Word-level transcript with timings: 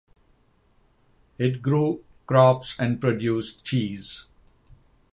It 1.37 1.61
grew 1.61 2.03
crops 2.25 2.73
and 2.79 2.99
produced 2.99 3.63
cheese. 3.63 4.25